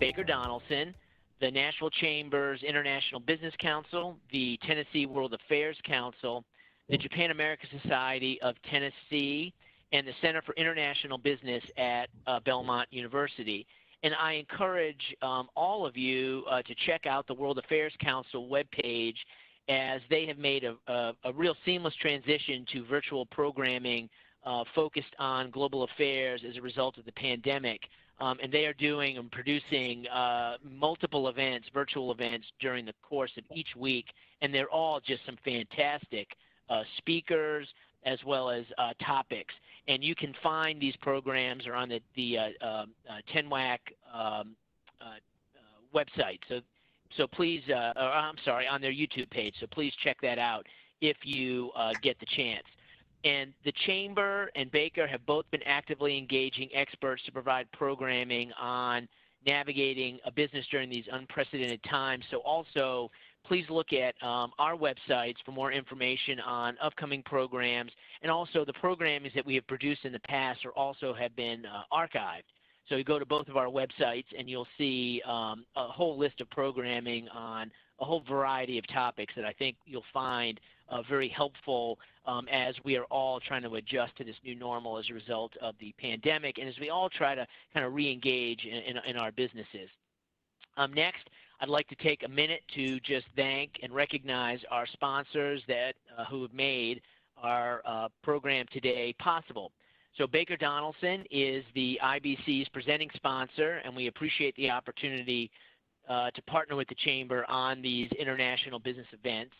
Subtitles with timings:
[0.00, 0.94] Baker Donelson,
[1.40, 6.44] the Nashville Chambers International Business Council, the Tennessee World Affairs Council,
[6.88, 9.52] the Japan America Society of Tennessee,
[9.92, 13.66] and the Center for International Business at uh, Belmont University.
[14.02, 18.48] And I encourage um, all of you uh, to check out the World Affairs Council
[18.48, 19.16] webpage
[19.68, 24.10] as they have made a, a, a real seamless transition to virtual programming
[24.44, 27.80] uh, focused on global affairs as a result of the pandemic.
[28.20, 33.32] Um, and they are doing and producing uh, multiple events, virtual events, during the course
[33.36, 34.06] of each week.
[34.40, 36.28] And they're all just some fantastic
[36.70, 37.68] uh, speakers
[38.04, 39.54] as well as uh, topics.
[39.88, 43.78] And you can find these programs are on the, the uh, um, uh, TENWAC
[44.12, 44.54] um,
[45.00, 45.16] uh,
[45.94, 46.38] website.
[46.48, 46.60] So,
[47.16, 49.54] so please, or, I'm sorry, on their YouTube page.
[49.60, 50.66] So please check that out
[51.00, 51.70] if you
[52.02, 52.64] get the chance.
[53.24, 59.08] And the Chamber and Baker have both been actively engaging experts to provide programming on
[59.46, 62.24] navigating a business during these unprecedented times.
[62.30, 63.10] So also
[63.46, 68.72] please look at um, our websites for more information on upcoming programs and also the
[68.74, 72.44] programs that we have produced in the past or also have been uh, archived.
[72.88, 76.40] So you go to both of our websites and you'll see um, a whole list
[76.40, 81.28] of programming on a whole variety of topics that I think you'll find uh, very
[81.28, 85.14] helpful um, as we are all trying to adjust to this new normal as a
[85.14, 88.96] result of the pandemic and as we all try to kind of re-engage in, in,
[89.06, 89.88] in our businesses.
[90.76, 91.28] Um, next,
[91.60, 96.24] I'd like to take a minute to just thank and recognize our sponsors that uh,
[96.24, 97.00] who have made
[97.42, 99.72] our uh, program today possible.
[100.16, 105.50] So Baker Donelson is the IBC's presenting sponsor, and we appreciate the opportunity
[106.08, 109.54] uh, to partner with the Chamber on these international business events.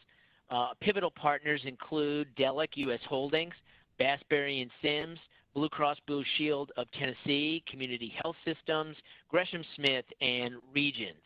[0.51, 3.01] Uh, pivotal partners include Delek U.S.
[3.09, 3.55] Holdings,
[3.99, 5.19] Bass, Berry and Sims,
[5.55, 8.97] Blue Cross Blue Shield of Tennessee, Community Health Systems,
[9.29, 11.23] Gresham Smith, and Regions.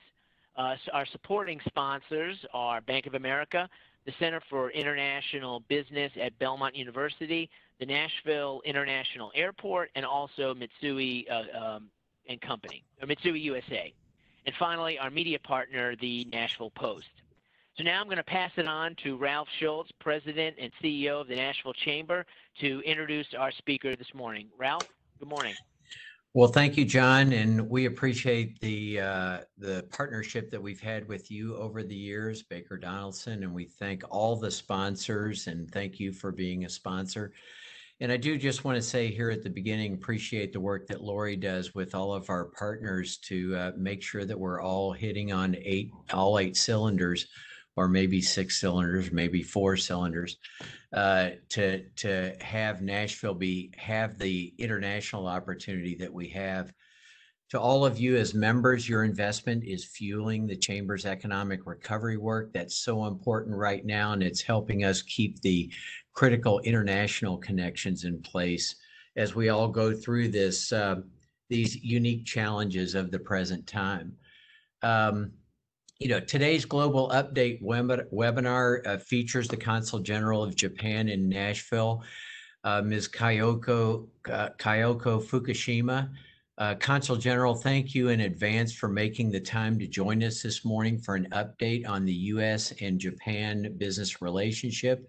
[0.57, 3.69] Uh, our supporting sponsors are Bank of America,
[4.07, 7.49] the Center for International Business at Belmont University,
[7.79, 11.91] the Nashville International Airport, and also Mitsui uh, um,
[12.29, 13.93] and Company, or Mitsui USA.
[14.47, 17.07] And finally, our media partner, the Nashville Post.
[17.79, 21.29] So now I'm going to pass it on to Ralph Schultz, President and CEO of
[21.29, 22.27] the Nashville Chamber,
[22.61, 24.49] to introduce our speaker this morning.
[24.59, 24.89] Ralph,
[25.21, 25.55] good morning.
[26.35, 31.31] Well, thank you, John, and we appreciate the uh, the partnership that we've had with
[31.31, 36.13] you over the years, Baker Donelson, and we thank all the sponsors and thank you
[36.13, 37.33] for being a sponsor.
[38.01, 41.01] And I do just want to say here at the beginning, appreciate the work that
[41.01, 45.33] Lori does with all of our partners to uh, make sure that we're all hitting
[45.33, 47.29] on eight all eight cylinders
[47.79, 50.39] or maybe six cylinders, maybe four cylinders,
[50.93, 56.73] uh, to to have Nashville be have the international opportunity that we have.
[57.51, 62.53] To all of you as members, your investment is fueling the Chamber's economic recovery work.
[62.53, 65.73] That's so important right now, and it's helping us keep the
[66.15, 68.75] critical international connections in place
[69.17, 70.97] as we all go through this uh,
[71.49, 74.17] these unique challenges of the present time.
[74.83, 75.31] Um,
[75.99, 81.29] you know, today's global update web webinar uh, features the Consul General of Japan in
[81.29, 82.05] Nashville,
[82.63, 83.09] uh, Ms.
[83.09, 86.09] Kyoko, uh, Fukushima.
[86.57, 90.65] Uh, Consul General, thank you in advance for making the time to join us this
[90.65, 92.73] morning for an update on the U.S.
[92.81, 95.05] and Japan business relationship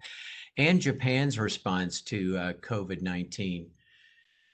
[0.56, 3.66] and Japan's response to uh, COVID-19.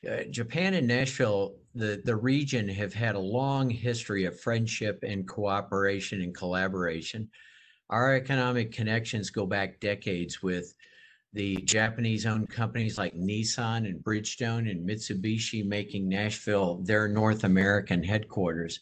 [0.09, 5.29] Uh, Japan and Nashville the, the region have had a long history of friendship and
[5.29, 7.29] cooperation and collaboration.
[7.91, 10.75] Our economic connections go back decades with
[11.35, 18.03] the Japanese owned companies like Nissan and Bridgestone and Mitsubishi making Nashville their North American
[18.03, 18.81] headquarters.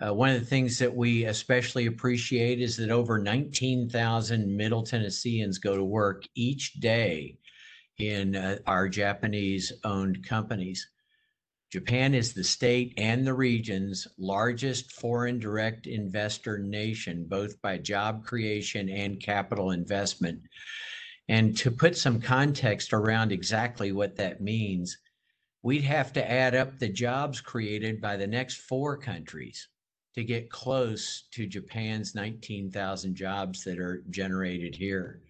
[0.00, 5.58] Uh, one of the things that we especially appreciate is that over 19,000 Middle Tennesseans
[5.58, 7.36] go to work each day
[7.98, 10.88] in uh, our Japanese owned companies.
[11.72, 18.26] Japan is the state and the region's largest foreign direct investor nation, both by job
[18.26, 20.42] creation and capital investment.
[21.30, 24.98] And to put some context around exactly what that means,
[25.62, 29.66] we'd have to add up the jobs created by the next four countries
[30.14, 35.22] to get close to Japan's 19,000 jobs that are generated here.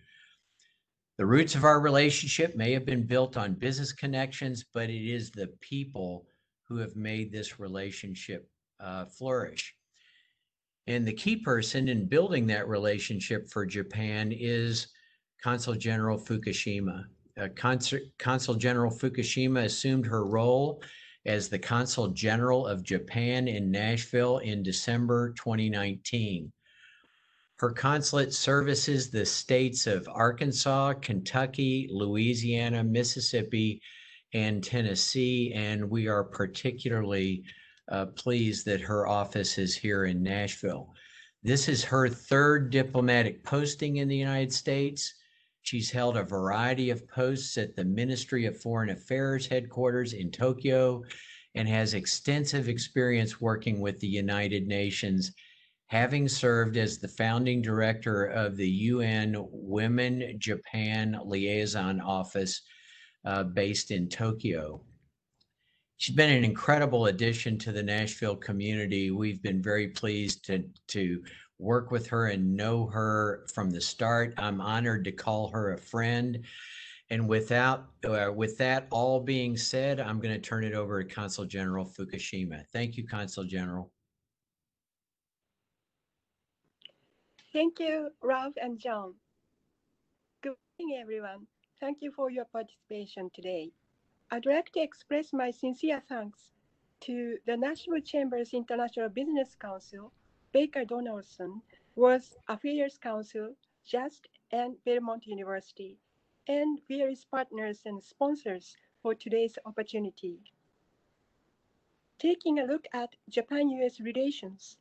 [1.18, 5.30] The roots of our relationship may have been built on business connections, but it is
[5.30, 6.26] the people
[6.72, 8.48] who have made this relationship
[8.80, 9.74] uh, flourish.
[10.86, 14.88] And the key person in building that relationship for Japan is
[15.42, 17.04] Consul General Fukushima.
[17.38, 20.82] Uh, Consul, Consul General Fukushima assumed her role
[21.26, 26.50] as the Consul General of Japan in Nashville in December 2019.
[27.56, 33.80] Her consulate services the states of Arkansas, Kentucky, Louisiana, Mississippi,
[34.32, 37.44] and Tennessee, and we are particularly
[37.90, 40.92] uh, pleased that her office is here in Nashville.
[41.42, 45.14] This is her third diplomatic posting in the United States.
[45.62, 51.02] She's held a variety of posts at the Ministry of Foreign Affairs headquarters in Tokyo
[51.54, 55.32] and has extensive experience working with the United Nations,
[55.86, 62.62] having served as the founding director of the UN Women Japan Liaison Office
[63.24, 64.80] uh, based in Tokyo.
[65.96, 69.10] She's been an incredible addition to the Nashville community.
[69.10, 71.22] We've been very pleased to, to
[71.58, 74.34] work with her and know her from the start.
[74.36, 76.44] I'm honored to call her a friend.
[77.10, 81.14] And without, uh, with that all being said, I'm going to turn it over to
[81.14, 82.64] Consul General Fukushima.
[82.72, 83.92] Thank you, Consul General.
[87.52, 89.14] Thank you, Ralph and John.
[90.42, 91.46] Good morning, everyone.
[91.82, 93.72] Thank you for your participation today.
[94.30, 96.52] I'd like to express my sincere thanks
[97.00, 100.12] to the Nashville Chambers International Business Council,
[100.52, 101.60] Baker Donelson,
[101.96, 105.98] World Affairs Council, JUST, and Belmont University,
[106.46, 110.38] and various partners and sponsors for today's opportunity.
[112.20, 114.78] Taking a look at Japan-US relations,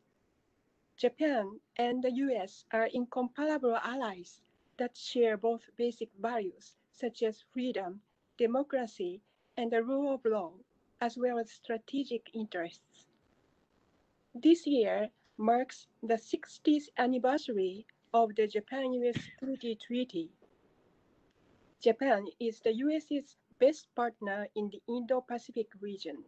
[0.97, 4.39] Japan and the US are incomparable allies
[4.77, 7.99] that share both basic values such as freedom,
[8.37, 9.21] democracy,
[9.57, 10.53] and the rule of law,
[11.01, 13.07] as well as strategic interests.
[14.35, 20.29] This year marks the 60th anniversary of the Japan-US Security Treaty.
[21.81, 26.23] Japan is the US's best partner in the Indo-Pacific region.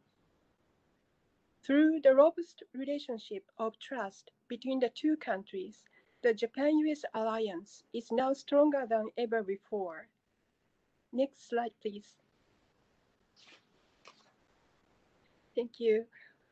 [1.64, 5.84] Through the robust relationship of trust between the two countries,
[6.24, 10.08] the Japan-US alliance is now stronger than ever before.
[11.13, 12.18] Next slide, please.
[15.56, 16.06] Thank you.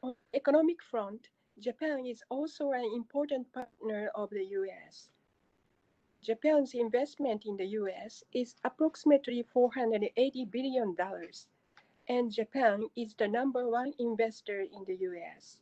[0.03, 1.29] On the economic front,
[1.59, 5.09] Japan is also an important partner of the US.
[6.21, 10.95] Japan's investment in the US is approximately $480 billion,
[12.07, 15.57] and Japan is the number one investor in the US.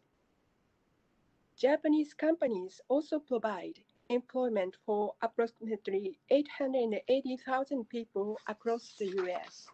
[1.56, 3.80] Japanese companies also provide
[4.10, 9.68] employment for approximately 880,000 people across the US.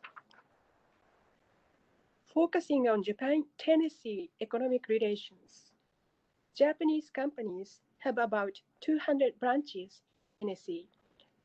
[2.34, 5.72] Focusing on Japan-Tennessee economic relations,
[6.54, 10.02] Japanese companies have about 200 branches
[10.42, 10.88] in Tennessee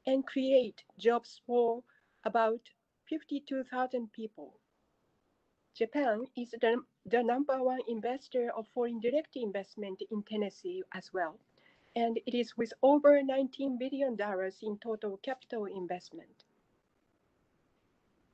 [0.07, 1.83] and create jobs for
[2.25, 2.61] about
[3.09, 4.55] 52,000 people.
[5.75, 11.39] Japan is the, the number one investor of foreign direct investment in Tennessee as well,
[11.97, 14.17] and it is with over $19 billion
[14.63, 16.45] in total capital investment.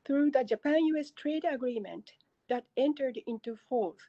[0.04, 2.12] Through the Japan-US trade agreement,
[2.48, 4.02] that entered into force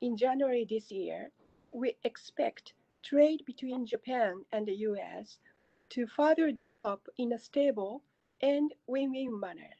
[0.00, 1.30] in January this year,
[1.72, 2.72] we expect
[3.02, 5.38] trade between Japan and the US
[5.90, 8.02] to further develop in a stable
[8.40, 9.70] and win-win manner.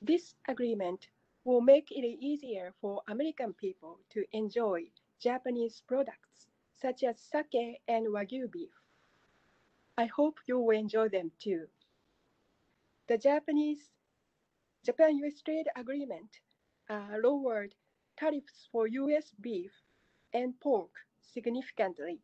[0.00, 1.08] This agreement
[1.44, 4.84] will make it easier for American people to enjoy
[5.18, 6.48] Japanese products
[6.80, 8.72] such as sake and wagyu beef.
[9.96, 11.68] I hope you will enjoy them too.
[13.06, 13.90] The Japanese
[14.84, 16.40] Japan-US trade agreement
[16.90, 17.74] uh, lowered
[18.18, 19.72] tariffs for US beef
[20.32, 20.90] and pork
[21.22, 22.20] significantly.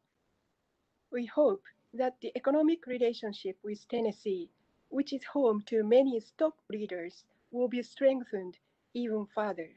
[1.11, 1.63] We hope
[1.95, 4.51] that the economic relationship with Tennessee,
[4.91, 8.59] which is home to many stock breeders, will be strengthened
[8.95, 9.71] even further.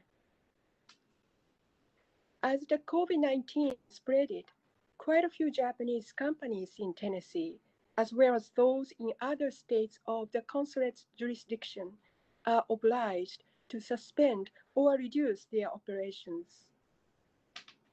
[2.42, 4.44] As the COVID-19 spreaded,
[5.04, 7.60] quite a few Japanese companies in Tennessee,
[7.98, 11.92] as well as those in other states of the consulate's jurisdiction,
[12.46, 16.64] are obliged to suspend or reduce their operations.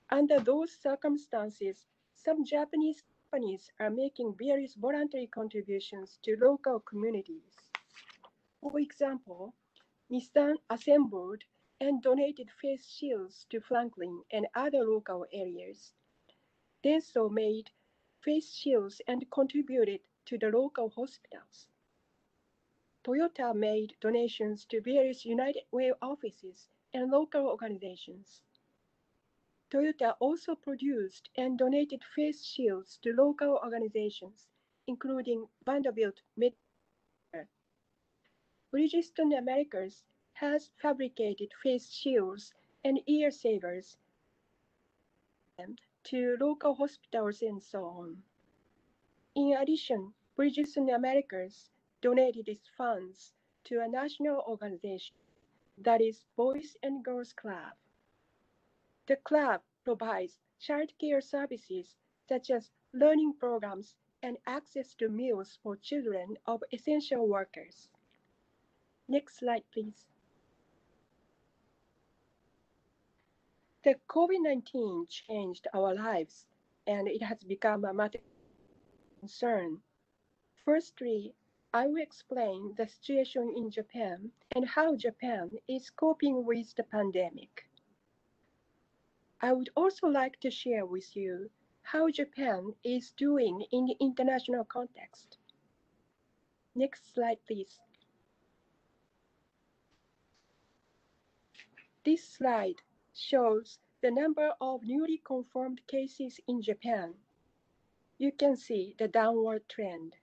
[0.10, 7.58] Under those circumstances, some Japanese companies are making various voluntary contributions to local communities.
[8.62, 9.54] For example,
[10.10, 11.44] Nissan assembled
[11.82, 15.92] and donated face shields to Franklin and other local areas.
[16.84, 17.70] Denso made
[18.22, 21.68] face shields and contributed to the local hospitals.
[23.04, 28.42] Toyota made donations to various United Way offices and local organizations.
[29.70, 34.48] Toyota also produced and donated face shields to local organizations,
[34.88, 36.58] including Vanderbilt Medical.
[38.74, 43.98] Bridgestone Americas has fabricated face shields and ear savers
[46.04, 48.24] to local hospitals and so on.
[49.36, 51.70] In addition, Bridgestone Americas
[52.02, 53.34] donated its funds
[53.66, 55.16] to a national organization
[55.78, 57.74] that is Boys and Girls Club.
[59.08, 61.96] The club provides child care services
[62.28, 67.90] such as learning programs and access to meals for children of essential workers.
[69.08, 70.11] Next slide, please.
[73.84, 76.46] The COVID-19 changed our lives
[76.86, 79.82] and it has become a matter of concern.
[80.64, 81.34] Firstly,
[81.74, 87.68] I will explain the situation in Japan and how Japan is coping with the pandemic.
[89.42, 91.50] I would also like to share with you
[91.82, 95.40] how Japan is doing in the international context.
[96.76, 97.80] Next slide, please.
[102.04, 102.82] This slide
[103.14, 107.14] shows the number of newly confirmed cases in Japan.
[108.18, 110.16] You can see the downward trend.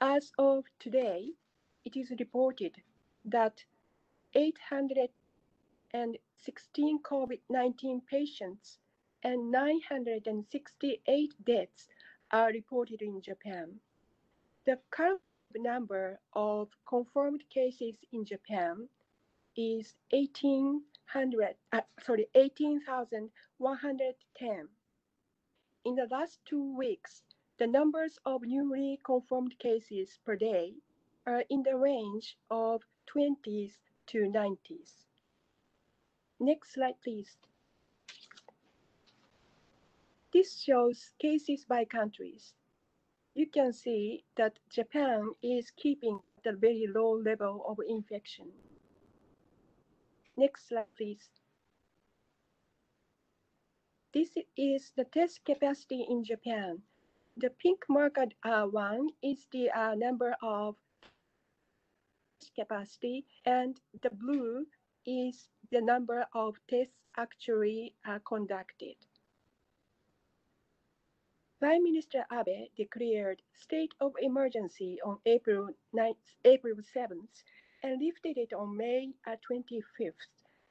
[0.00, 1.30] As of today,
[1.84, 2.72] it is reported
[3.24, 3.64] that
[4.34, 8.78] 816 COVID-19 patients
[9.22, 11.88] and 968 deaths
[12.30, 13.80] are reported in Japan.
[14.66, 15.20] The current
[15.54, 18.88] number of confirmed cases in Japan
[19.56, 24.68] is 1800, uh, sorry, 18,110.
[25.84, 27.22] In the last two weeks,
[27.58, 30.74] the numbers of newly confirmed cases per day
[31.26, 33.72] are in the range of 20s
[34.06, 35.04] to 90s.
[36.40, 37.36] Next slide, please.
[40.32, 42.54] This shows cases by countries.
[43.34, 48.52] You can see that Japan is keeping the very low level of infection.
[50.36, 51.28] Next slide, please.
[54.12, 56.82] This is the test capacity in Japan
[57.36, 60.76] the pink marked uh, one is the uh, number of
[62.54, 64.66] capacity, and the blue
[65.06, 68.94] is the number of tests actually uh, conducted.
[71.60, 77.42] Prime Minister Abe declared state of emergency on April 9th, April 7th
[77.84, 80.12] and lifted it on May 25th uh,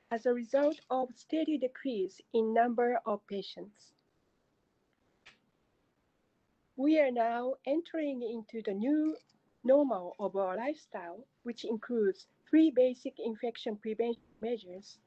[0.10, 3.93] as a result of steady decrease in number of patients.
[6.75, 9.15] We are now entering into the new
[9.63, 14.98] normal of our lifestyle, which includes three basic infection prevention measures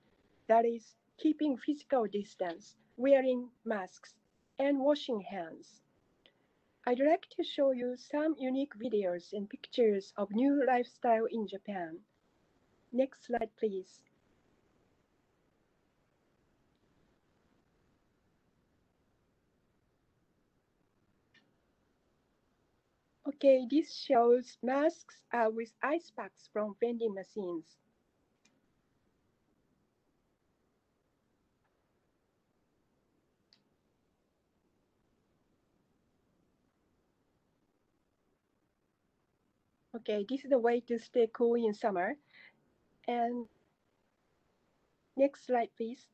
[0.46, 4.14] that is, keeping physical distance, wearing masks,
[4.60, 5.80] and washing hands.
[6.88, 11.98] I'd like to show you some unique videos and pictures of new lifestyle in Japan.
[12.92, 14.00] Next slide, please.
[23.26, 27.64] Okay, this shows masks uh, with ice packs from vending machines.
[39.96, 42.16] Okay, this is the way to stay cool in summer.
[43.08, 43.46] And
[45.16, 46.06] next slide, please.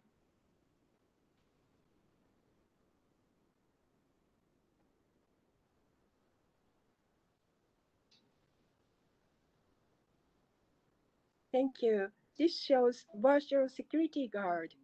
[11.53, 12.11] Thank you.
[12.39, 14.75] This shows virtual security guard.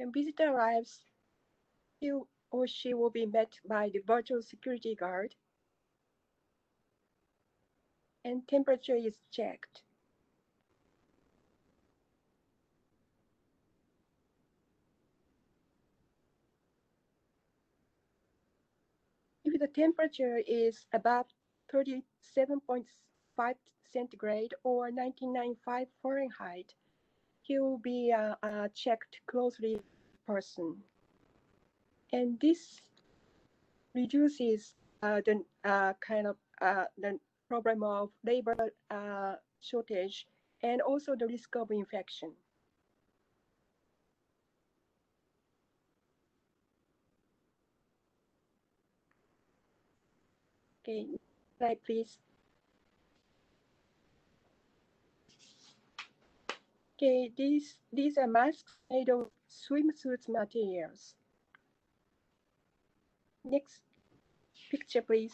[0.00, 1.04] When visitor arrives,
[2.00, 2.10] he
[2.50, 5.34] or she will be met by the virtual security guard
[8.24, 9.82] and temperature is checked.
[19.44, 21.26] If the temperature is above
[21.70, 22.86] 37.5
[23.92, 26.72] centigrade or 1995 Fahrenheit,
[27.42, 29.80] he will be a, a checked closely
[30.26, 30.76] person.
[32.12, 32.80] And this
[33.94, 37.18] reduces uh, the uh, kind of uh, the
[37.48, 40.26] problem of labor uh, shortage
[40.62, 42.32] and also the risk of infection.
[50.82, 51.06] Okay,
[51.58, 52.18] slide please.
[57.02, 61.14] Okay, these these are masks made of swimsuit materials.
[63.42, 63.80] Next
[64.70, 65.32] picture, please.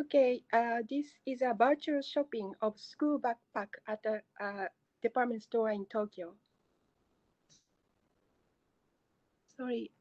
[0.00, 4.66] Okay, uh, this is a virtual shopping of school backpack at a uh,
[5.00, 6.34] department store in Tokyo.
[9.56, 9.92] Sorry,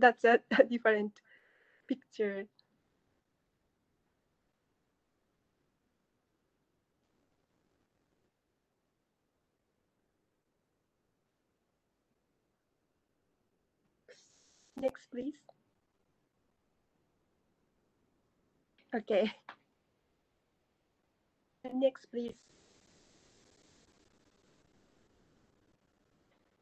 [0.00, 1.12] that's a, a different
[1.88, 2.46] picture.
[14.76, 15.34] Next, please.
[18.94, 19.32] Okay.
[21.74, 22.36] Next, please.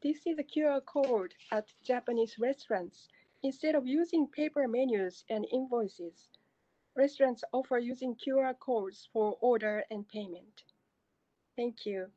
[0.03, 3.07] This is a QR code at Japanese restaurants.
[3.43, 6.29] Instead of using paper menus and invoices,
[6.95, 10.63] restaurants offer using QR codes for order and payment.
[11.55, 12.11] Thank you.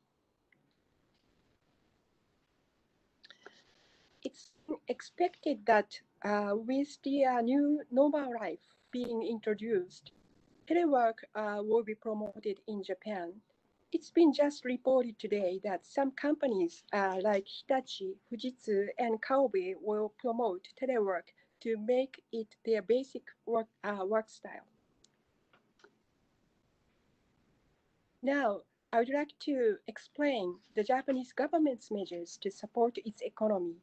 [4.23, 4.51] It's
[4.89, 10.13] expected that uh, with the uh, new normal life being introduced,
[10.69, 13.43] telework uh, will be promoted in Japan.
[13.97, 20.13] It's been just reported today that some companies uh, like Hitachi, Fujitsu, and Calbee will
[20.19, 24.67] promote telework to make it their basic work, uh, work style.
[28.21, 28.61] Now,
[28.93, 33.77] I would like to explain the Japanese government's measures to support its economy.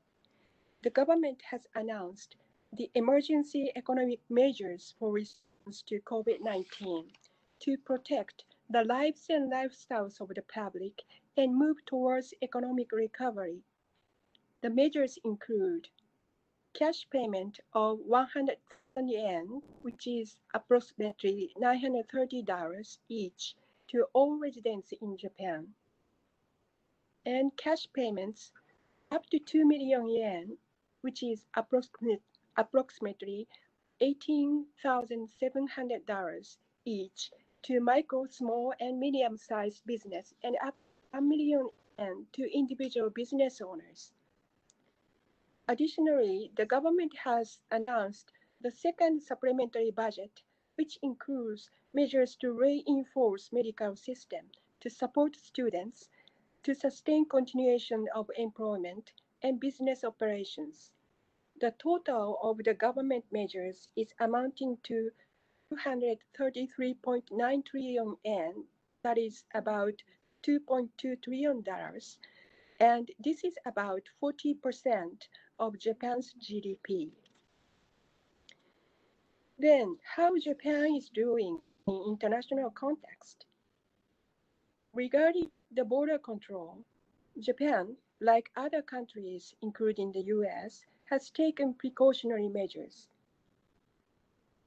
[0.84, 2.36] The government has announced
[2.72, 7.08] the emergency economic measures for response to COVID-19
[7.62, 11.04] to protect the lives and lifestyles of the public
[11.38, 13.62] and move towards economic recovery.
[14.64, 15.88] The measures include
[16.74, 18.58] cash payment of 100
[18.98, 23.54] yen, which is approximately $930 each
[23.90, 25.68] to all residents in Japan,
[27.28, 28.52] and cash payments
[29.12, 30.58] up to 2 million yen,
[31.02, 32.24] which is approximate,
[32.58, 33.48] approximately
[34.02, 37.30] $18,700 each
[37.64, 40.76] to micro, small, and medium-sized business and up
[41.14, 44.12] a million yen to individual business owners.
[45.68, 50.42] Additionally, the government has announced the second supplementary budget,
[50.76, 54.50] which includes measures to reinforce medical system
[54.82, 56.10] to support students,
[56.64, 60.92] to sustain continuation of employment and business operations.
[61.62, 65.12] The total of the government measures is amounting to
[65.76, 68.64] 233.9 trillion yen,
[69.04, 69.94] that is about
[70.48, 71.64] $2.2 trillion,
[72.80, 75.28] and this is about 40%
[75.60, 77.12] of Japan's GDP.
[79.58, 83.46] Then, how Japan is doing in international context?
[84.94, 86.84] Regarding the border control,
[87.40, 93.08] Japan, like other countries, including the US, has taken precautionary measures.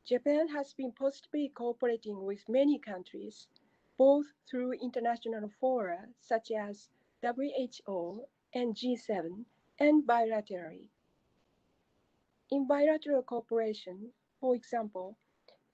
[0.06, 3.48] Japan has been positively cooperating with many countries,
[3.96, 6.88] both through international fora such as
[7.22, 9.44] WHO and G7
[9.80, 10.90] and bilaterally.
[12.52, 15.16] In bilateral cooperation, for example,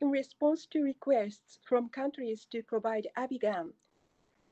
[0.00, 3.74] in response to requests from countries to provide Avigan,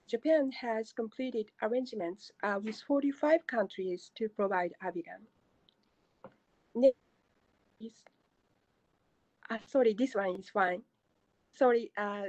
[0.06, 4.74] Japan has completed arrangements uh, with 45 countries to provide
[7.78, 8.04] please.
[9.50, 10.82] Uh, sorry, this one is fine.
[11.54, 12.26] Sorry, uh,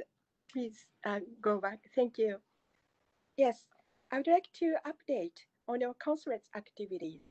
[0.51, 1.79] please uh, go back.
[1.95, 2.37] Thank you.
[3.37, 3.65] Yes,
[4.11, 7.21] I would like to update on our consulate's activities.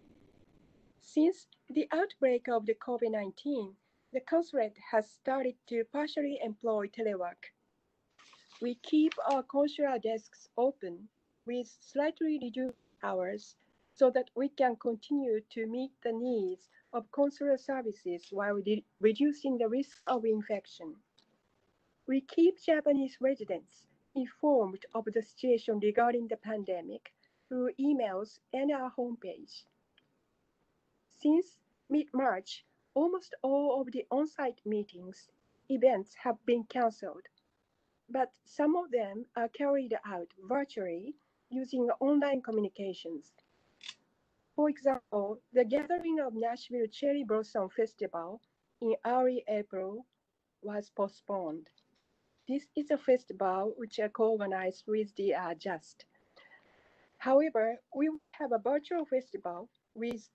[1.01, 3.75] Since the outbreak of the COVID-19,
[4.13, 7.51] the consulate has started to partially employ telework.
[8.63, 11.09] We keep our consular desks open
[11.47, 13.57] with slightly reduced hours
[13.95, 19.59] so that we can continue to meet the needs of consular services while re reducing
[19.59, 20.97] the risk of infection.
[22.07, 27.13] We keep Japanese residents informed of the situation regarding the pandemic
[27.49, 29.65] through emails and our homepage.
[31.23, 35.29] Since mid-March, almost all of the on-site meetings,
[35.69, 37.27] events have been canceled,
[38.09, 41.15] but some of them are carried out virtually
[41.51, 43.33] using online communications.
[44.61, 48.43] For example, the gathering of Nashville Cherry Blossom Festival
[48.83, 50.05] in early April
[50.61, 51.67] was postponed.
[52.47, 56.05] This is a festival which are co-organized with the uh, JUST.
[57.17, 60.29] However, we have a virtual festival with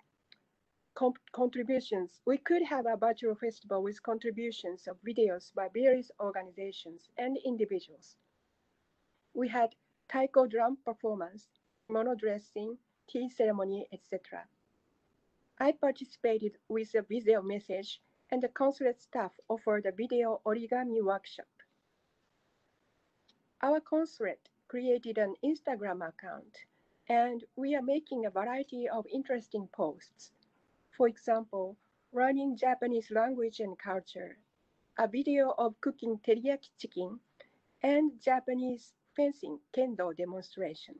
[1.31, 2.19] contributions.
[2.25, 8.15] We could have a virtual festival with contributions of videos by various organizations and individuals.
[9.35, 9.75] We had
[10.09, 11.47] taiko drum performance,
[11.87, 14.45] mono dressing, tea ceremony, etc.
[15.59, 21.47] I participated with a video message and the consulate staff offered a video origami workshop.
[23.61, 26.57] Our consulate created an Instagram account
[27.07, 30.31] and we are making a variety of interesting posts.
[30.97, 31.77] For example,
[32.11, 34.37] learning Japanese language and culture,
[34.97, 37.19] a video of cooking teriyaki chicken,
[37.83, 40.95] and Japanese fencing kendo demonstration.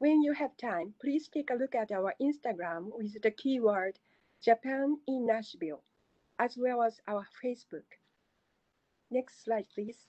[0.00, 3.98] When you have time, please take a look at our Instagram with the keyword
[4.42, 5.82] Japan in Nashville,
[6.38, 7.84] as well as our Facebook.
[9.10, 10.06] Next slide, please.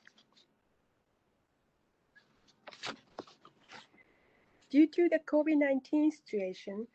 [4.70, 6.88] Due to the COVID-19 situation,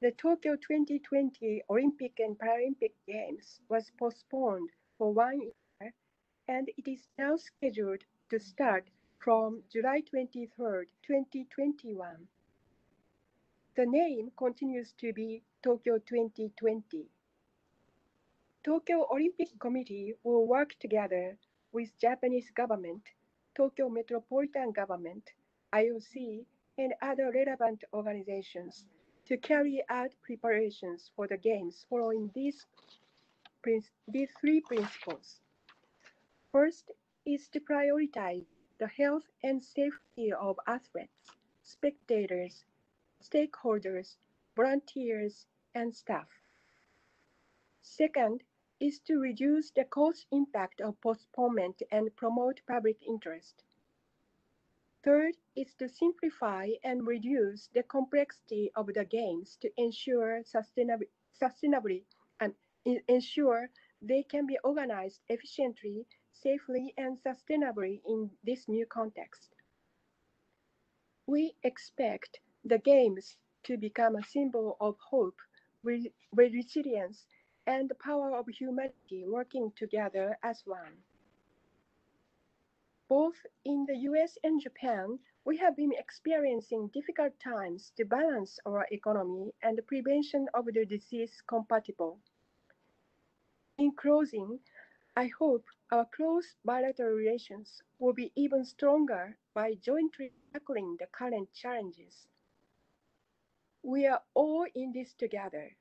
[0.00, 5.92] the Tokyo 2020 Olympic and Paralympic Games was postponed for one year,
[6.46, 8.88] and it is now scheduled to start
[9.20, 12.26] from July 23rd, 2021.
[13.76, 17.04] The name continues to be Tokyo 2020.
[18.64, 21.36] Tokyo Olympic Committee will work together
[21.72, 23.02] with Japanese government,
[23.54, 25.24] Tokyo Metropolitan Government,
[25.74, 26.46] IOC,
[26.78, 28.86] and other relevant organizations
[29.26, 32.64] to carry out preparations for the Games following these,
[34.08, 35.40] these three principles.
[36.52, 36.90] First
[37.26, 38.46] is to prioritize
[38.80, 42.64] the health and safety of athletes, spectators,
[43.22, 44.16] stakeholders,
[44.56, 46.28] volunteers, and staff.
[47.82, 48.42] Second
[48.80, 53.62] is to reduce the cost impact of postponement and promote public interest.
[55.04, 61.02] Third is to simplify and reduce the complexity of the games to ensure sustainab
[61.40, 62.04] sustainably
[62.40, 62.54] um,
[62.86, 63.68] and ensure
[64.00, 69.54] they can be organized efficiently, safely, and sustainably in this new context.
[71.26, 75.38] We expect the games to become a symbol of hope,
[75.82, 77.26] re resilience,
[77.66, 81.02] and the power of humanity working together as one.
[83.08, 88.86] Both in the US and Japan, we have been experiencing difficult times to balance our
[88.92, 92.20] economy and the prevention of the disease compatible.
[93.78, 94.60] In closing,
[95.16, 101.52] I hope our close bilateral relations will be even stronger by jointly tackling the current
[101.52, 102.26] challenges.
[103.82, 105.76] We are all in this together.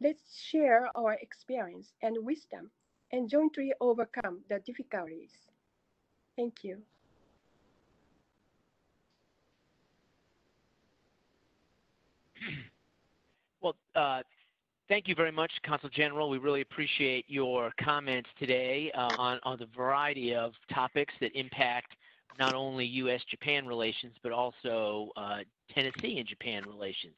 [0.00, 2.70] Let's share our experience and wisdom
[3.12, 5.32] and jointly overcome the difficulties.
[6.36, 6.82] Thank you.
[13.60, 14.22] Well, uh,
[14.88, 16.28] thank you very much, Consul General.
[16.28, 21.92] We really appreciate your comments today uh, on, on the variety of topics that impact
[22.38, 25.38] not only U.S.-Japan relations, but also uh,
[25.74, 27.14] Tennessee and Japan relations.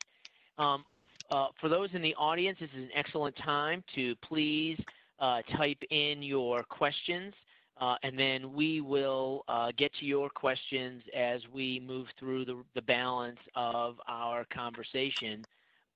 [0.58, 0.84] Um,
[1.30, 4.78] uh, for those in the audience, this is an excellent time to please
[5.20, 7.34] uh, type in your questions
[7.80, 12.62] uh, and then we will uh, get to your questions as we move through the,
[12.74, 15.44] the balance of our conversation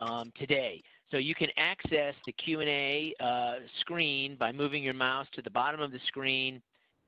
[0.00, 0.82] um, today.
[1.11, 5.80] So you can access the Q&A uh, screen by moving your mouse to the bottom
[5.80, 6.61] of the screen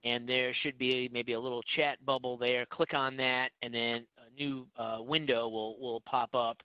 [0.04, 2.64] and there should be maybe a little chat bubble there.
[2.66, 6.56] Click on that and then a new uh, window will, will pop up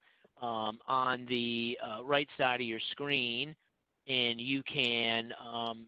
[0.42, 3.56] um, on the uh, right side of your screen
[4.08, 5.88] and you can um,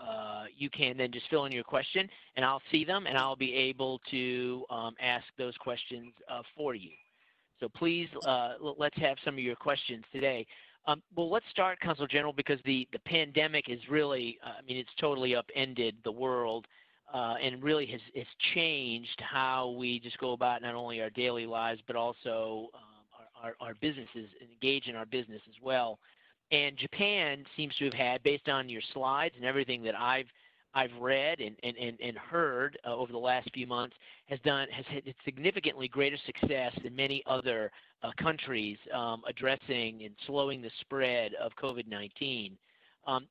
[0.00, 3.36] uh, you can then just fill in your question and I'll see them and I'll
[3.36, 6.90] be able to um, ask those questions uh, for you.
[7.60, 10.46] So please, uh, let's have some of your questions today.
[10.86, 14.76] Um, well, let's start, Consul General, because the, the pandemic is really, uh, I mean,
[14.76, 16.66] it's totally upended the world
[17.12, 21.46] uh, and really has, has changed how we just go about not only our daily
[21.46, 22.80] lives, but also um,
[23.42, 25.98] our, our, our businesses and engage in our business as well.
[26.50, 30.26] And Japan seems to have had, based on your slides and everything that I've
[30.74, 33.94] I've read and, and, and, and heard uh, over the last few months,
[34.26, 37.70] has done has had significantly greater success than many other
[38.02, 42.52] uh, countries um, addressing and slowing the spread of COVID-19.
[43.06, 43.26] Um,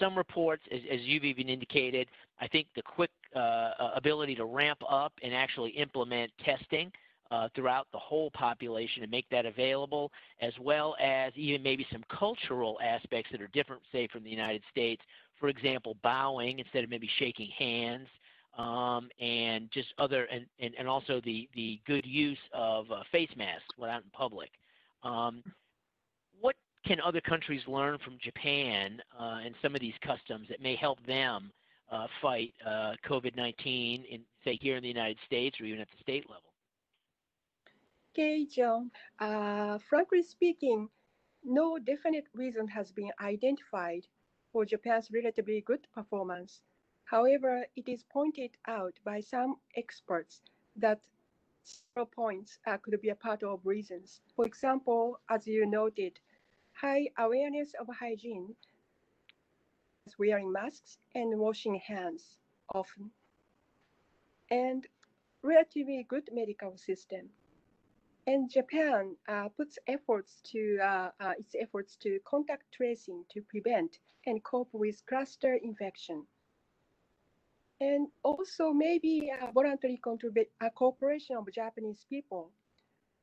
[0.00, 2.08] some reports, as, as, you've even indicated,
[2.40, 6.90] I think the quick uh, ability to ramp up and actually implement testing
[7.30, 12.04] uh, throughout the whole population and make that available, as well as even maybe some
[12.08, 15.02] cultural aspects that are different, say, from the United States.
[15.38, 18.08] For example, bowing instead of maybe shaking hands,
[18.58, 23.30] um, and just other, and, and, and also the, the good use of uh, face
[23.36, 24.50] masks when out in public.
[25.02, 25.42] Um,
[26.40, 30.74] what can other countries learn from Japan uh, and some of these customs that may
[30.74, 31.52] help them
[31.90, 36.02] uh, fight uh, COVID-19 in, say, here in the United States or even at the
[36.02, 36.42] state level?
[38.14, 38.90] Okay, John.
[39.20, 40.88] Uh, frankly speaking,
[41.44, 44.06] no definite reason has been identified
[44.56, 46.62] for Japan's relatively good performance.
[47.04, 50.40] However, it is pointed out by some experts
[50.76, 50.98] that
[51.62, 54.22] several points uh, could be a part of reasons.
[54.34, 56.18] For example, as you noted,
[56.72, 58.56] high awareness of hygiene,
[60.18, 62.38] wearing masks and washing hands
[62.74, 63.10] often,
[64.50, 64.86] and
[65.42, 67.28] relatively good medical system.
[68.26, 73.98] And Japan uh, puts efforts to uh, uh, its efforts to contact tracing to prevent
[74.26, 76.26] and cope with cluster infection.
[77.80, 82.50] And also maybe a voluntary contribute, a cooperation of Japanese people,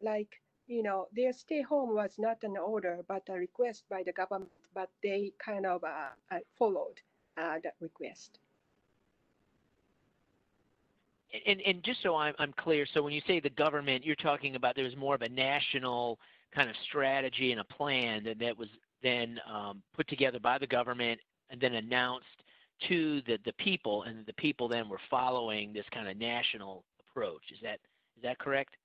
[0.01, 4.13] like you know their stay home was not an order but a request by the
[4.13, 7.01] government, but they kind of uh, uh, followed
[7.37, 8.39] uh, that request.
[11.47, 14.55] And, and just so I'm, I'm clear, so when you say the government, you're talking
[14.55, 16.19] about there was more of a national
[16.53, 18.69] kind of strategy and a plan that, that was
[19.01, 21.19] then um, put together by the government
[21.49, 22.25] and then announced
[22.87, 27.43] to the, the people, and the people then were following this kind of national approach.
[27.51, 27.79] Is that
[28.15, 28.75] is that correct?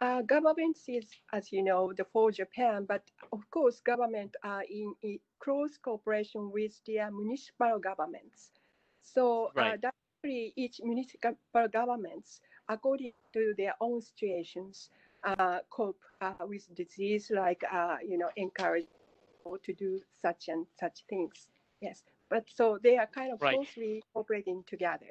[0.00, 4.94] Uh, government is, as you know, the for Japan, but of course, government are in,
[5.02, 8.50] in close cooperation with their municipal governments.
[9.02, 9.74] So right.
[9.74, 9.94] uh, that
[10.30, 11.34] each municipal
[11.72, 14.90] governments, according to their own situations,
[15.24, 18.86] uh, cope uh, with disease, like uh, you know, encourage
[19.38, 21.48] people to do such and such things.
[21.80, 23.54] Yes, but so they are kind of right.
[23.54, 25.06] closely operating together.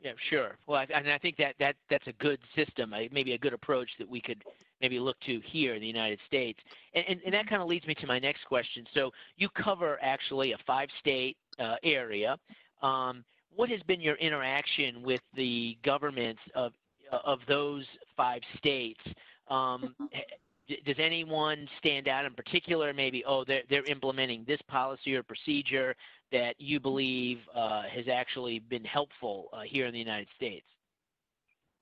[0.00, 0.56] Yeah, sure.
[0.66, 3.90] Well, I, and I think that, that that's a good system, maybe a good approach
[3.98, 4.42] that we could
[4.80, 6.58] maybe look to here in the United States.
[6.94, 8.86] And, and, and that kind of leads me to my next question.
[8.94, 12.38] So you cover actually a five-state uh, area.
[12.80, 16.72] Um, what has been your interaction with the governments of
[17.24, 17.84] of those
[18.16, 19.00] five states?
[19.48, 19.94] Um,
[20.86, 22.92] does anyone stand out in particular?
[22.92, 25.94] Maybe oh they're they're implementing this policy or procedure
[26.32, 30.66] that you believe uh, has actually been helpful uh, here in the United States.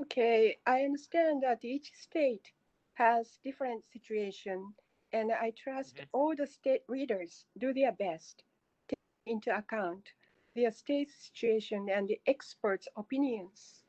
[0.03, 2.47] Okay, I understand that each state
[2.95, 4.73] has different situation,
[5.13, 8.43] and I trust all the state leaders do their best
[8.89, 10.09] to take into account
[10.59, 13.85] their state situation and the experts' opinions.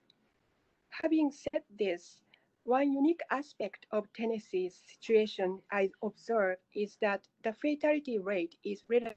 [1.02, 2.20] Having said this,
[2.64, 9.16] one unique aspect of Tennessee's situation I observe is that the fatality rate is relatively.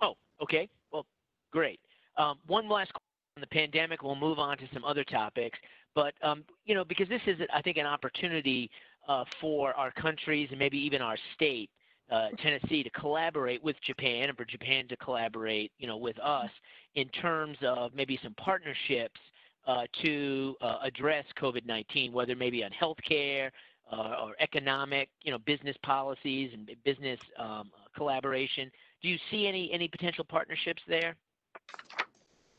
[0.00, 0.68] Oh, okay.
[0.92, 1.06] Well,
[1.50, 1.80] great.
[2.16, 4.04] Um, one last question on the pandemic.
[4.04, 5.58] We'll move on to some other topics.
[5.94, 8.70] But, um, you know, because this is, I think, an opportunity
[9.08, 11.70] uh, for our countries and maybe even our state,
[12.10, 16.50] uh, Tennessee, to collaborate with Japan and for Japan to collaborate, you know, with us
[16.94, 19.20] in terms of maybe some partnerships
[19.66, 23.50] uh, to uh, address COVID-19, whether maybe on healthcare
[23.92, 28.70] uh, or economic, you know, business policies and business um, collaboration.
[29.02, 31.16] Do you see any any potential partnerships there?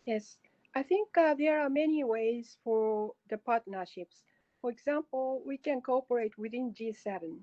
[0.05, 0.37] Yes,
[0.75, 4.23] I think uh, there are many ways for the partnerships.
[4.59, 7.41] For example, we can cooperate within G7.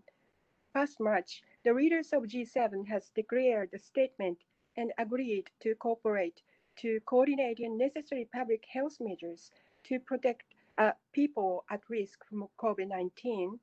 [0.74, 4.38] Past March, the leaders of G7 has declared a statement
[4.76, 6.42] and agreed to cooperate
[6.76, 9.50] to coordinate necessary public health measures
[9.84, 10.44] to protect
[10.78, 13.60] uh, people at risk from COVID-19,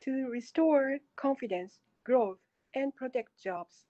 [0.00, 2.38] to restore confidence, growth,
[2.74, 3.84] and protect jobs,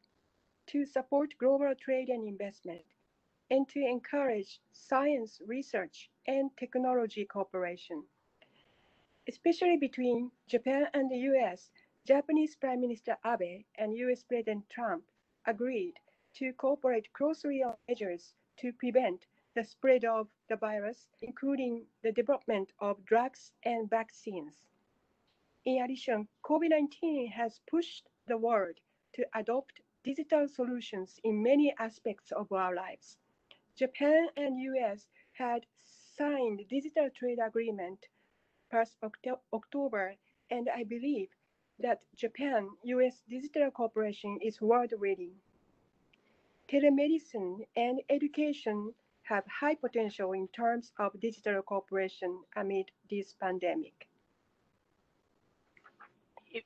[0.66, 2.84] to support global trade and investment,
[3.50, 8.02] and to encourage science research and technology cooperation.
[9.28, 11.70] Especially between Japan and the US,
[12.06, 15.04] Japanese Prime Minister Abe and US President Trump
[15.46, 15.94] agreed
[16.34, 22.70] to cooperate closely on measures to prevent the spread of the virus, including the development
[22.78, 24.54] of drugs and vaccines.
[25.64, 28.76] In addition, COVID 19 has pushed the world
[29.14, 33.16] to adopt digital solutions in many aspects of our lives.
[33.76, 35.66] Japan and US had
[36.16, 38.06] signed digital trade agreement
[38.70, 40.16] past Octo October,
[40.50, 41.28] and I believe
[41.78, 45.34] that Japan US digital cooperation is world leading.
[46.68, 54.08] Telemedicine and education have high potential in terms of digital cooperation amid this pandemic.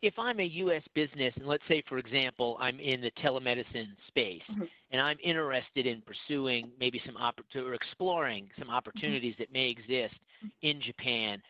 [0.02, 0.82] If, I'm a U.S.
[0.94, 4.68] business, and let's say, for example, I'm in the telemedicine space, Mhm.
[4.90, 10.14] and I'm interested in pursuing maybe some oppor- or exploring some opportunities that may exist
[10.62, 11.42] in Japan.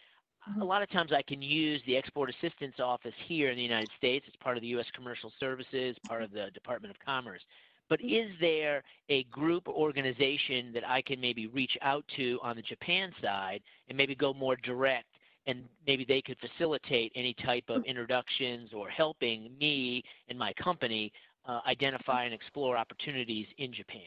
[0.47, 0.67] A Mhm.
[0.67, 4.27] lot of times I can use the Export Assistance Office here in the United States.
[4.27, 4.91] It's part of the U.S.
[4.93, 7.45] Commercial Services, part of the Department of Commerce.
[7.89, 12.57] But is there a group or organization that I can maybe reach out to on
[12.57, 15.09] the Japan side and maybe go more direct
[15.47, 21.13] and maybe they could facilitate any type of introductions or helping me and my company
[21.47, 24.07] uh, identify and explore opportunities in Japan?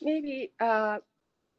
[0.00, 0.98] maybe uh,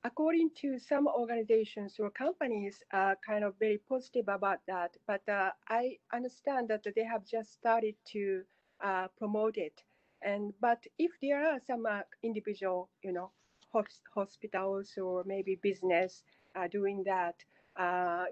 [0.04, 5.50] according to some organizations or companies are kind of very positive about that but uh,
[5.70, 8.44] i understand that they have just started to
[8.84, 9.84] uh, promote it.
[10.22, 13.32] And but if there are some uh, individual you know
[13.72, 16.24] hos- hospitals or maybe business
[16.56, 17.53] uh, doing that uh,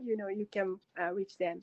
[0.04, 1.62] you know you can uh, reach them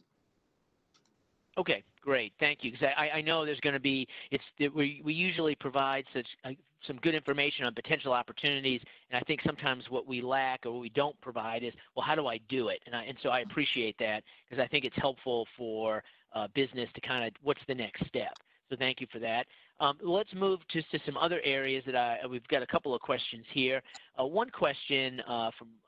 [1.58, 2.32] Okay, great.
[2.38, 2.70] Thank you.
[2.70, 6.26] Because I, I know there's going to be, it's that we, we usually provide such
[6.44, 6.50] uh,
[6.86, 10.80] some good information on potential opportunities, and I think sometimes what we lack or what
[10.80, 12.80] we don't provide is, well, how do I do it?
[12.86, 16.88] And, I, and so I appreciate that because I think it's helpful for uh, business
[16.94, 18.32] to kind of, what's the next step?
[18.70, 19.46] So thank you for that.
[19.80, 23.00] Um, let's move to, to some other areas that I, we've got a couple of
[23.00, 23.82] questions here.
[24.20, 25.68] Uh, one question uh, from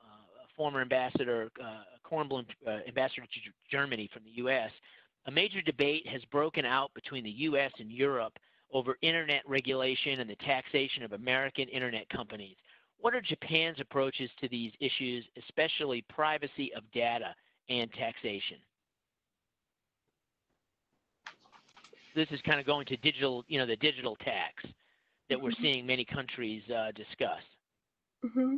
[0.61, 3.39] former ambassador, uh, Kornblum, uh, ambassador to
[3.71, 4.69] Germany from the U.S.,
[5.25, 7.71] a major debate has broken out between the U.S.
[7.79, 8.37] and Europe
[8.71, 12.57] over internet regulation and the taxation of American internet companies.
[12.99, 17.35] What are Japan's approaches to these issues, especially privacy of data
[17.67, 18.57] and taxation?
[22.13, 24.63] This is kind of going to digital, you know, the digital tax
[25.27, 25.61] that we're Mhm.
[25.63, 27.41] seeing many countries uh, discuss.
[28.21, 28.57] hmm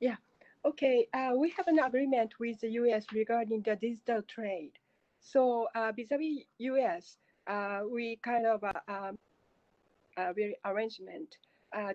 [0.00, 0.16] Yeah.
[0.66, 1.06] Okay.
[1.14, 3.06] Uh, we have an agreement with the U.S.
[3.12, 4.72] regarding the digital trade.
[5.20, 9.16] So uh, vis-a-vis U.S., uh, we kind of uh, um,
[10.16, 11.36] very arrangement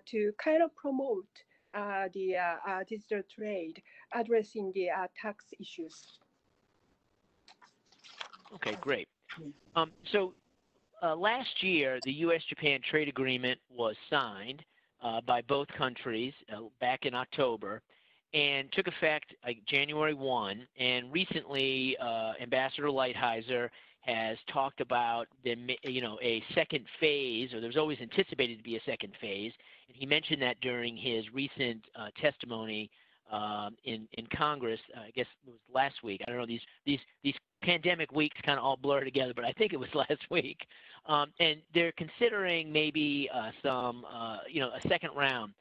[0.05, 1.25] to kind of promote
[1.73, 2.35] the
[2.87, 3.81] digital trade,
[4.13, 6.19] addressing the tax issues.
[8.55, 9.07] Okay, great.
[9.75, 10.33] Um, so
[11.01, 14.63] uh, last year, the U.S.-Japan trade agreement was signed
[15.01, 17.81] uh, by both countries uh, back in October
[18.33, 20.67] and took effect uh, January 1.
[20.79, 23.69] And recently, uh, Ambassador Lighthizer
[24.01, 28.75] has talked about the you know a second phase, or there's always anticipated to be
[28.75, 29.53] a second phase,
[29.87, 32.89] and he mentioned that during his recent uh, testimony
[33.31, 34.79] um, in in Congress.
[34.95, 36.21] Uh, I guess it was last week.
[36.27, 39.51] I don't know these these these pandemic weeks kind of all blur together, but I
[39.53, 40.65] think it was last week.
[41.07, 45.53] Um, and they're considering maybe uh, some uh, you know a second round.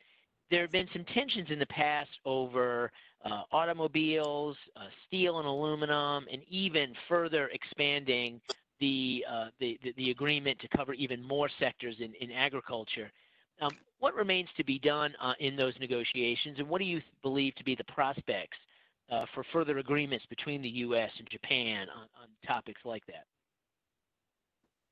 [0.50, 2.90] There have been some tensions in the past over
[3.24, 8.40] uh, automobiles, uh, steel and aluminum, and even further expanding
[8.80, 13.12] the, uh, the, the, the agreement to cover even more sectors in, in agriculture.
[13.60, 17.54] Um, what remains to be done uh, in those negotiations, and what do you believe
[17.56, 18.56] to be the prospects
[19.10, 21.10] uh, for further agreements between the U.S.
[21.18, 23.26] and Japan on, on topics like that?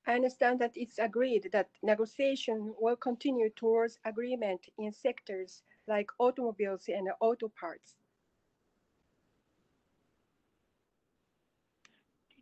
[0.09, 6.89] I understand that it's agreed that negotiation will continue towards agreement in sectors like automobiles
[6.89, 7.95] and auto parts.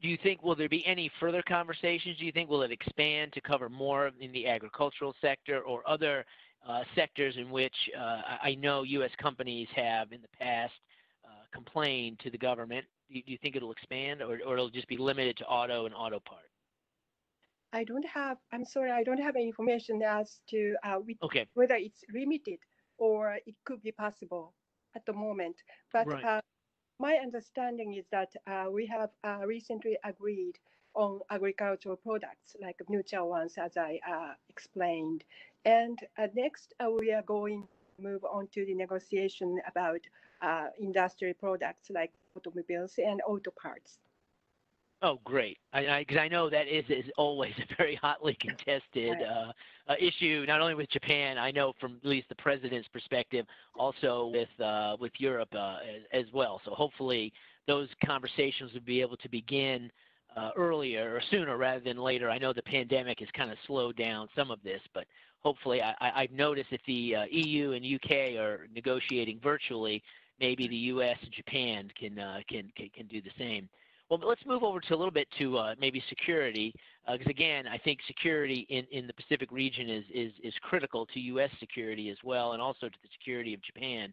[0.07, 2.17] do you think will there be any further conversations?
[2.19, 6.25] Do you think will it expand to cover more in the agricultural sector or other
[6.69, 9.11] uh, sectors in which uh, I know U.S.
[9.21, 10.75] companies have in the past
[11.25, 12.85] uh, complained to the government?
[13.09, 15.87] Do you, do you think it'll expand, or, or it'll just be limited to auto
[15.87, 16.56] and auto parts?
[17.73, 21.47] I don't have, I'm sorry, I don't have any information as to uh, which, Okay,
[21.55, 22.59] whether it's limited
[22.99, 24.55] or it could be possible
[24.95, 25.57] at the moment.
[25.93, 26.25] But Right.
[26.25, 26.41] uh,
[26.99, 30.55] my understanding is that uh, we have uh, recently agreed
[30.95, 35.25] on agricultural products like mutual ones, as I uh, explained.
[35.65, 40.01] And uh, next, uh, we are going to move on to the negotiation about
[40.41, 43.99] uh, industrial products like automobiles and auto parts.
[45.03, 45.59] Oh, great!
[45.75, 49.53] I, I, cause I know that is is always a very hotly contested uh,
[49.89, 51.37] uh, issue, not only with Japan.
[51.37, 53.47] I know from at least the president's perspective,
[53.79, 55.79] also with uh, with Europe uh,
[56.13, 56.61] as, as well.
[56.65, 57.33] So hopefully,
[57.67, 59.91] those conversations will be able to begin
[60.35, 62.31] uh, earlier or sooner rather than later.
[62.31, 65.05] I know the pandemic has kind of slowed down some of this, but
[65.41, 70.03] hopefully, I, I, I've noticed that the uh, EU and UK are negotiating virtually,
[70.41, 71.19] maybe the U.S.
[71.23, 73.69] and Japan can uh, can, can can do the same.
[74.09, 76.73] Well, let's move over to a little bit to uh, maybe security,
[77.11, 81.21] because again, I think security in, in the Pacific region is, is, is critical to
[81.21, 81.51] U.S.
[81.59, 84.13] security as well, and also to the security of Japan.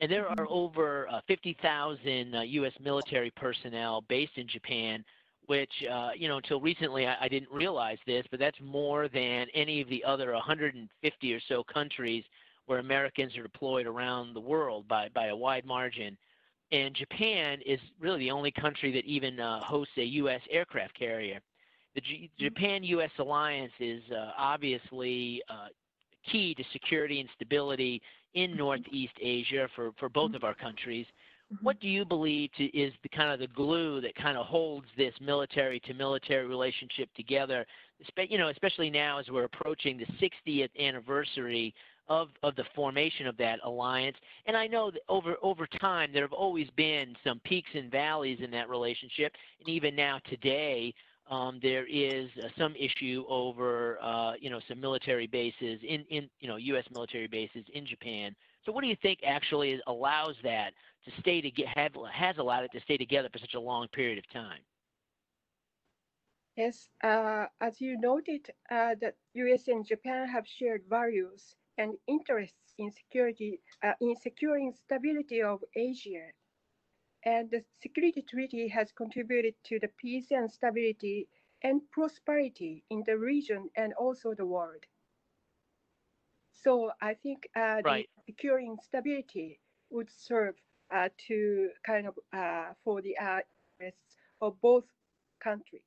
[0.00, 2.72] And there are over uh, 50,000 uh, U.S.
[2.80, 5.04] military personnel based in Japan.
[5.46, 9.46] which, uh, you know, until recently I, I, didn't realize this, but that's more than
[9.54, 12.24] any of the other 150 or so countries
[12.66, 16.18] where Americans are deployed around the world by, by a wide margin.
[16.70, 20.40] And Japan is really the only country that even uh, hosts a U.S.
[20.50, 21.40] aircraft carrier.
[21.94, 22.44] The G- mm-hmm.
[22.44, 23.10] Japan U.S.
[23.18, 25.68] alliance is uh, obviously uh,
[26.30, 28.02] key to security and stability
[28.34, 28.58] in mm-hmm.
[28.58, 31.06] Northeast Asia for, for both of our countries.
[31.52, 31.64] Mm-hmm.
[31.64, 34.86] What do you believe to, is the kind of the glue that kind of holds
[34.96, 37.64] this military to military relationship together?
[38.16, 41.74] You know, especially now as we're approaching the 60th anniversary
[42.08, 44.16] of, of the formation of that alliance.
[44.46, 48.38] And I know that over over time there have always been some peaks and valleys
[48.42, 50.94] in that relationship, and even now today.
[51.30, 56.28] Um, there is uh, some issue over, uh, you know, some military bases in, in,
[56.40, 56.84] you know, U.S.
[56.90, 58.34] military bases in Japan.
[58.64, 60.72] So, what do you think actually allows that
[61.04, 63.88] to stay to get have, has allowed it to stay together for such a long
[63.88, 64.60] period of time.
[66.56, 69.68] Yes, uh, as you noted, uh, the U.S.
[69.68, 76.26] and Japan have shared values and interests in security, uh, in securing stability of Asia,
[77.24, 81.28] and the security treaty has contributed to the peace and stability
[81.62, 84.84] and prosperity in the region and also the world.
[86.52, 88.08] So I think uh, right.
[88.26, 89.60] securing stability
[89.90, 90.54] would serve
[90.94, 93.40] uh, to kind of uh, for the uh,
[93.80, 94.84] interests of both
[95.42, 95.82] countries.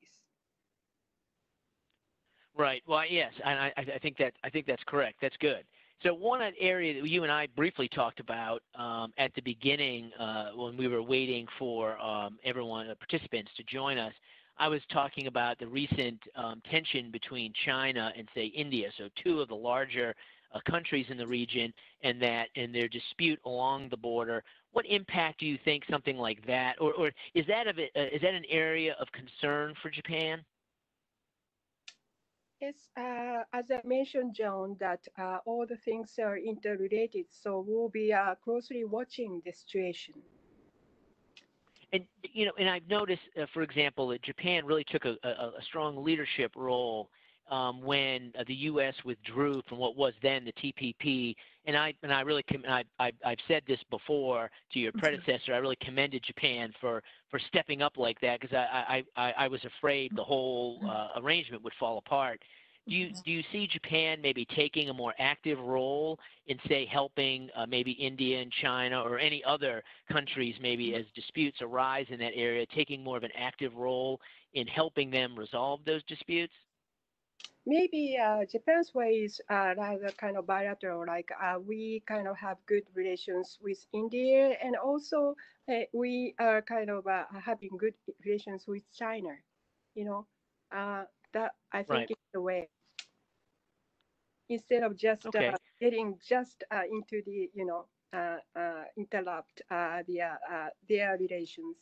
[2.55, 2.83] Right.
[2.85, 5.17] Well, yes, and I, I think that I think that's correct.
[5.21, 5.63] That's good.
[6.03, 10.49] So one area that you and I briefly talked about um, at the beginning uh,
[10.55, 14.13] when we were waiting for um, everyone, the participants, to join us,
[14.57, 18.89] I was talking about the recent um, tension between China and say India.
[18.97, 20.15] So two of the larger
[20.53, 21.71] uh, countries in the region,
[22.03, 24.43] and that in their dispute along the border
[24.73, 28.21] what impact do you think something like that, or, or is that it, uh, is
[28.21, 30.43] that an area of concern for Japan?
[32.61, 37.89] Yes, uh, as I mentioned, John, that uh, all the things are interrelated, so we'll
[37.89, 40.13] be uh, closely watching the situation.
[41.93, 45.51] And you know, and I've noticed, uh, for example, that Japan really took a, a,
[45.59, 47.09] a strong leadership role
[47.49, 48.93] um, when uh, the U.S.
[49.03, 51.35] withdrew from what was then the TPP.
[51.65, 54.99] And I and I really com- I, I I've said this before to your mm-hmm.
[54.99, 55.53] predecessor.
[55.53, 59.47] I really commended Japan for for stepping up like that because I, I I I
[59.47, 60.89] was afraid the whole mm-hmm.
[60.89, 62.41] uh, arrangement would fall apart.
[62.87, 66.17] Do you do you see Japan maybe taking a more active role
[66.47, 71.01] in say helping uh, maybe India and China or any other countries maybe mm-hmm.
[71.01, 74.19] as disputes arise in that area, taking more of an active role
[74.53, 76.53] in helping them resolve those disputes?
[77.65, 81.05] Maybe uh, Japan's way is uh, rather kind of bilateral.
[81.05, 85.35] Like uh, we kind of have good relations with India, and also
[85.69, 87.93] uh, we are kind of uh, having good
[88.25, 89.35] relations with China.
[89.95, 90.27] You know,
[90.75, 91.03] uh,
[91.33, 92.11] that I think right.
[92.11, 92.69] is the way.
[94.49, 95.53] Instead of just okay.
[95.79, 97.85] getting just into the you know
[98.97, 100.37] interrupt their
[100.89, 101.77] their relations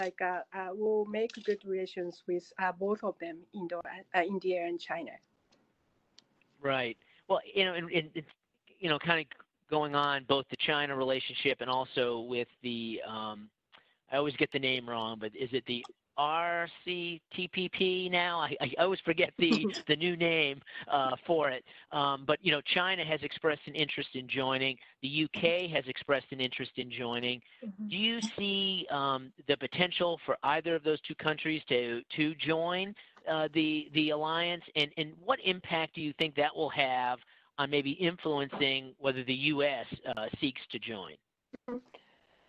[0.00, 3.80] like uh, uh, will make good relations with uh, both of them, Indo,
[4.14, 5.12] India and China.
[6.62, 6.96] Right.
[7.28, 8.26] Well, you know, and, and it's
[8.78, 9.26] you know kind of
[9.70, 13.48] going on both the China relationship and also with the um,
[14.10, 15.84] I always get the name wrong, but is it the
[16.20, 18.40] RCTPP now.
[18.40, 21.64] I, I always forget the, the new name uh, for it.
[21.92, 24.76] Um, but, you know, China has expressed an interest in joining.
[25.02, 27.40] The UK has expressed an interest in joining.
[27.64, 27.88] Mm-hmm.
[27.88, 32.94] Do you see um, the potential for either of those two countries to, to join
[33.30, 34.64] uh, the, the alliance?
[34.76, 37.18] And, and what impact do you think that will have
[37.58, 39.86] on maybe influencing whether the U.S.
[40.06, 41.12] Uh, seeks to join?
[41.68, 41.78] Mm-hmm.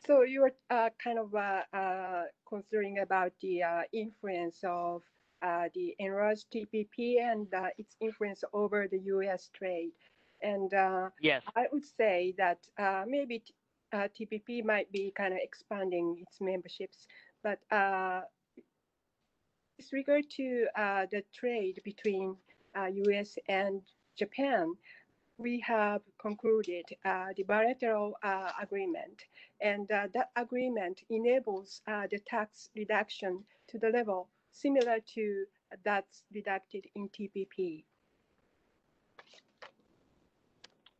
[0.06, 5.04] So you were uh, kind of uh, uh, considering about the uh, influence of
[5.44, 9.50] uh, the enlarged TPP and uh, its influence over the U.S.
[9.54, 9.92] trade.
[10.42, 10.72] And
[11.22, 12.58] yes, I would say that
[13.08, 13.44] maybe
[13.94, 17.06] TPP might be kind of expanding its memberships,
[17.44, 17.60] but
[19.78, 20.66] with regard to
[21.12, 22.36] the trade between
[22.76, 23.38] U.S.
[23.48, 23.82] and
[24.18, 24.74] Japan,
[25.42, 29.24] we have concluded uh, the bilateral uh, agreement,
[29.62, 35.46] and uh, that agreement enables uh, the tax reduction to the level similar to
[35.84, 37.84] that's deducted in TPP.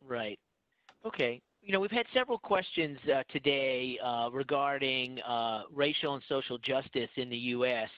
[0.04, 0.38] Right.
[1.04, 1.40] Okay.
[1.62, 5.20] You know, we've had several questions uh, today uh, regarding
[5.72, 7.88] racial and social justice in the U.S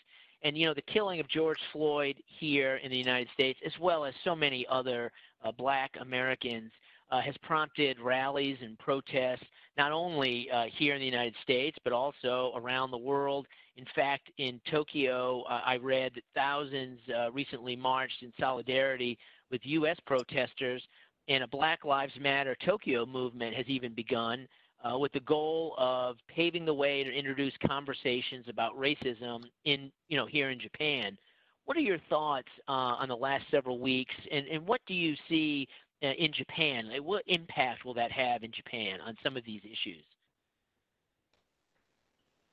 [0.45, 4.05] and you know the killing of George Floyd here in the United States, as well
[4.05, 5.11] as so many other
[5.43, 6.71] uh, Black Americans.
[7.11, 9.45] uh, has prompted rallies and protests,
[9.77, 13.47] not only uh, here in the United States, but also around the world.
[13.77, 19.19] In fact, in Tokyo, uh, I read that thousands uh, recently marched in solidarity
[19.51, 19.97] with U.S.
[20.07, 20.83] protesters,
[21.29, 24.49] and a Black Lives Matter Tokyo movement has even begun.
[24.85, 30.17] Uh, with the goal of paving the way to introduce conversations about racism in, you
[30.19, 31.17] know, here in Japan.
[31.65, 35.15] What are your thoughts uh, on the last several weeks, and, and what do you
[35.27, 35.67] see
[36.03, 36.91] uh, in Japan?
[37.03, 40.05] What impact will that have in Japan on some of these issues?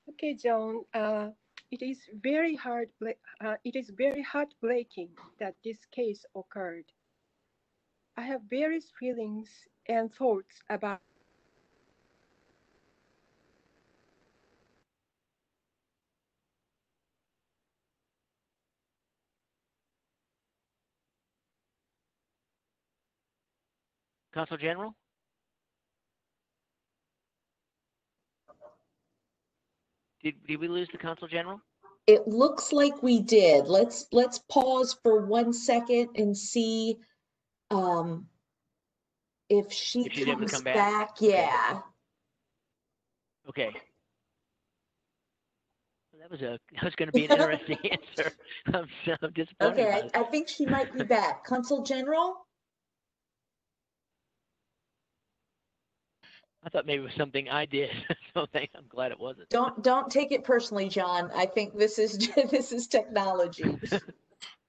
[0.10, 0.86] Okay, John.
[0.94, 1.32] Uh,
[1.70, 2.88] it is very hard.
[3.44, 5.10] Uh, it is very heartbreaking
[5.42, 6.86] that this case occurred.
[8.16, 9.50] I have various feelings
[9.90, 11.02] and thoughts about.
[24.34, 24.96] Consul General?
[30.24, 31.60] Did, did we lose the Consul General?
[32.08, 33.68] It looks like we did.
[33.68, 36.98] Let's, let's pause for one second and see
[37.70, 38.28] um,
[39.50, 40.76] if she If she's able to comes come back?
[40.76, 41.10] back.
[41.20, 41.80] Yeah.
[43.50, 43.72] Okay.
[46.20, 48.32] That was a that was going to be an interesting answer.
[48.68, 49.80] I'm, so- I'm disappointed.
[49.80, 50.10] Okay.
[50.14, 51.44] I, I think she might be back.
[51.44, 52.36] Consul General?
[56.64, 57.90] I thought maybe it was something I did,
[58.34, 59.50] so thank, I'm glad it wasn't.
[59.50, 61.32] Don't, don't take it personally, John.
[61.36, 62.18] I think this is,
[62.52, 63.78] this is technology.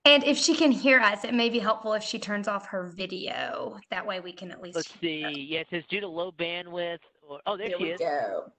[0.05, 2.89] And if she can hear us, it may be helpful if she turns off her
[2.89, 3.79] video.
[3.91, 4.75] That way we can at least.
[4.75, 5.33] Let's hear her.
[5.33, 5.41] see.
[5.43, 6.99] Yeah, it says due to low bandwidth.
[7.23, 8.01] Or, oh, there Here she we is.
[8.01, 8.51] go.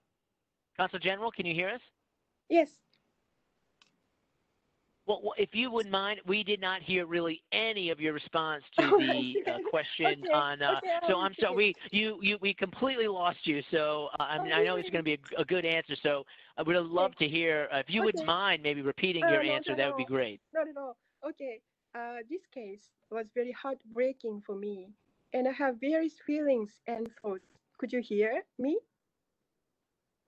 [0.78, 1.82] Consul General, can you hear us?
[2.48, 2.70] Yes.
[5.06, 8.84] Well, if you wouldn't mind, we did not hear really any of your response to
[8.94, 10.62] Oh, the uh, question Okay, on.
[10.62, 13.62] Uh, okay, so I'm sorry, we you you we completely lost you.
[13.70, 15.96] So uh, I mean, I know it's going to be a, a good answer.
[16.02, 16.26] So
[16.58, 19.72] I would love to hear uh, if you wouldn't mind maybe repeating your no, answer.
[19.72, 20.40] no, That would be great.
[20.54, 20.96] Not at all.
[21.28, 21.60] Okay.
[21.96, 24.90] Uh, this case was very heartbreaking for me,
[25.34, 27.46] and I have various feelings and thoughts.
[27.78, 28.80] Could you hear me?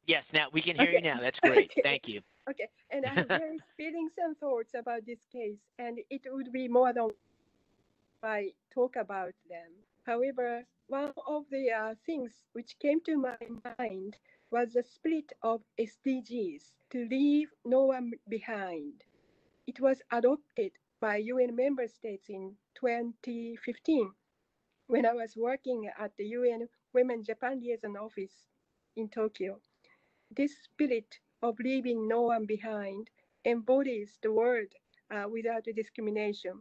[0.06, 1.20] Yes, now we can hear you now.
[1.22, 1.72] That's great.
[1.82, 2.22] Thank you.
[2.50, 6.68] Okay, and I have various feelings and thoughts about this case, and it would be
[6.68, 7.10] more than
[8.24, 9.72] I talk about them.
[10.06, 13.38] However, one of the uh, things which came to my
[13.80, 14.18] mind
[14.52, 19.04] was the spirit of SDGs to leave no one behind.
[19.68, 24.12] It was adopted by UN member states in 2015
[24.88, 28.46] when I was working at the UN Women Japan Liaison Office
[28.96, 29.60] in Tokyo.
[30.30, 31.20] This spirit
[31.50, 33.10] of leaving no one behind
[33.46, 34.68] embodies the word
[35.14, 36.54] uh, without discrimination,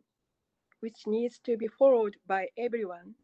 [0.81, 3.15] which needs to be followed by everyone.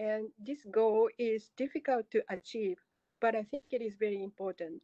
[0.00, 2.78] And this goal is difficult to achieve,
[3.20, 4.82] but I think it is very important.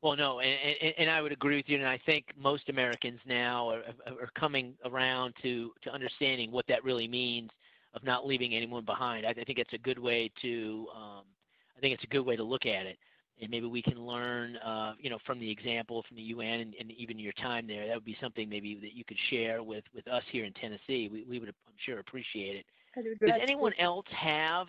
[0.00, 3.20] Well, no, and, and, and I would agree with you, and I think most Americans
[3.24, 7.50] now are, are coming around to, to understanding what that really means
[7.94, 9.26] of not leaving anyone behind.
[9.26, 11.24] I, I think it's a good way to, um,
[11.76, 12.98] I think it's a good way to look at it,
[13.40, 16.74] and maybe we can learn, uh, you know, from the example from the UN and,
[16.78, 17.86] and even your time there.
[17.86, 21.08] That would be something maybe that you could share with, with us here in Tennessee.
[21.10, 22.66] We, we would, I'm sure, appreciate it.
[23.20, 24.66] Does anyone else have?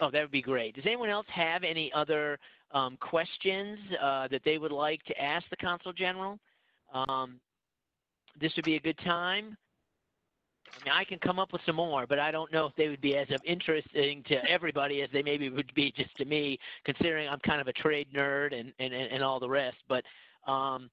[0.00, 0.76] Oh, that would be great.
[0.76, 2.38] Does anyone else have any other
[2.70, 6.38] um, questions uh, that they would like to ask the Consul General?
[6.94, 7.40] Um,
[8.40, 9.56] this would be a good time.
[10.76, 12.88] I mean, I can come up with some more, but I don't know if they
[12.88, 16.58] would be as of interesting to everybody as they maybe would be just to me,
[16.84, 19.76] considering I'm kind of a trade nerd and, and, and all the rest.
[19.88, 20.04] But,
[20.46, 20.90] um,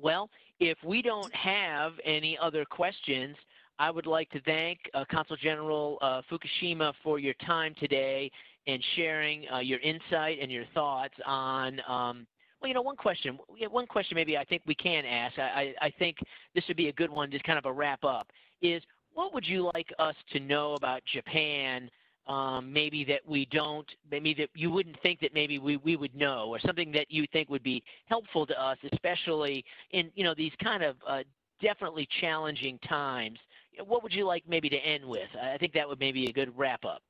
[0.00, 3.36] well, if we don't have any other questions,
[3.78, 8.30] I would like to thank uh, Consul General uh, Fukushima for your time today
[8.66, 11.80] and sharing uh, your insight and your thoughts on.
[11.88, 12.26] Um,
[12.60, 13.38] well, you know, one question.
[13.70, 15.38] One question maybe I think we can ask.
[15.38, 16.18] I, I, I think
[16.54, 18.28] this would be a good one, just kind of a wrap up.
[18.62, 18.82] Is
[19.12, 21.90] what would you like us to know about Japan?
[22.26, 26.14] Um, maybe that we don't, maybe that you wouldn't think that maybe we, we would
[26.14, 30.34] know, or something that you think would be helpful to us, especially in you know
[30.34, 31.22] these kind of uh,
[31.60, 33.38] definitely challenging times.
[33.84, 35.28] What would you like maybe to end with?
[35.40, 37.02] I think that would maybe be a good wrap up.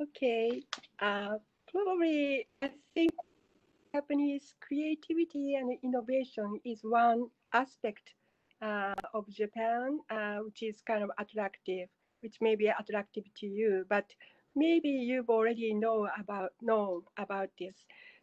[0.00, 0.62] Okay,
[1.00, 1.38] uh,
[1.70, 3.12] probably I think
[3.94, 8.14] Japanese creativity and innovation is one aspect
[8.62, 11.88] uh, of Japan, uh, which is kind of attractive,
[12.20, 14.06] which may be attractive to you, but
[14.54, 17.74] maybe you've already know about know about this.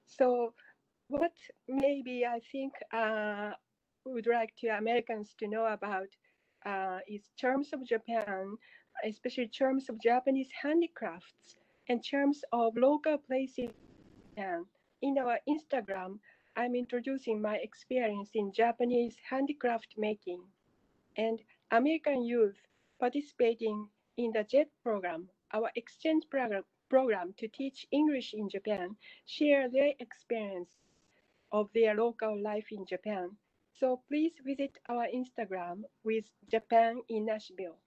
[0.05, 0.53] So,
[1.07, 1.33] what
[1.67, 3.51] maybe I think uh,
[4.05, 6.07] would like to Americans to know about
[6.65, 8.57] uh, is terms of Japan,
[9.05, 11.57] especially terms of Japanese handicrafts
[11.89, 13.71] and terms of local places.
[14.37, 14.65] And
[15.01, 16.19] in our Instagram,
[16.59, 20.43] I'm introducing my experience in Japanese handicraft making
[21.15, 21.39] and
[21.71, 22.57] American youth
[22.99, 23.87] participating
[24.17, 29.93] in the JET program, our exchange program, program to teach English in Japan, share their
[30.01, 30.75] experience
[31.53, 33.37] of their local life in Japan.
[33.79, 37.77] So please visit our Instagram with Japan in Nashville.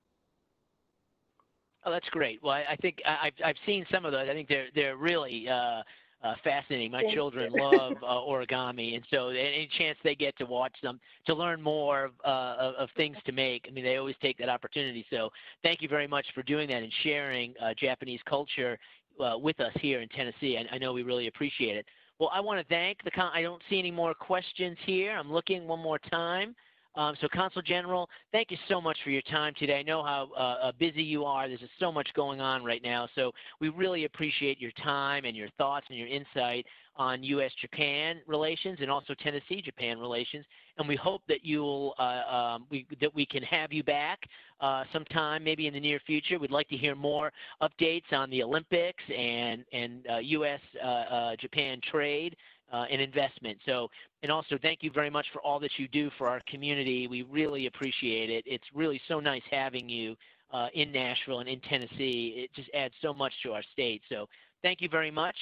[1.85, 2.43] Oh, that's great.
[2.43, 4.29] Well, I, I think I- I've I've seen some of those.
[4.31, 5.83] I think they're they're really uh,
[6.23, 6.91] uh, fascinating.
[6.91, 11.35] My children love uh, origami, and so any chance they get to watch them to
[11.35, 15.05] learn more of, uh, of things to make, I mean, they always take that opportunity.
[15.11, 15.31] So
[15.63, 18.79] thank you very much for doing that and sharing uh, Japanese culture
[19.21, 20.59] uh, with us here in Tennessee.
[20.59, 21.87] I, I know we really appreciate it.
[22.19, 23.11] Well, I want to thank the.
[23.11, 25.17] Con- I don't see any more questions here.
[25.17, 26.55] I'm looking one more time.
[26.95, 29.79] Um, so, Consul General, thank you so much for your time today.
[29.79, 31.49] I know how uh, uh, busy you are.
[31.49, 33.09] There's just so much going on right now.
[33.15, 36.67] So, we really appreciate your time and your thoughts and your insight
[36.97, 40.45] on U.S.-Japan relations and also Tennessee-Japan relations.
[40.77, 44.21] And we hope that you'll uh, um, we, that we can have you back
[44.61, 46.39] uh, sometime, maybe in the near future.
[46.39, 47.33] We'd like to hear more
[47.63, 52.37] updates on the Olympics and and uh, U.S.-Japan trade
[52.73, 53.59] uh, and investment.
[53.67, 53.89] So,
[54.23, 57.07] and also thank you very much for all that you do for our community.
[57.07, 58.45] We really appreciate it.
[58.47, 60.17] It's really so nice having you
[60.51, 62.35] uh, in Nashville and in Tennessee.
[62.37, 64.03] It just adds so much to our state.
[64.09, 64.27] So,
[64.63, 65.37] thank you very much.